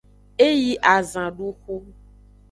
E 0.47 0.49
yi 0.61 0.73
azanduxu. 0.95 1.75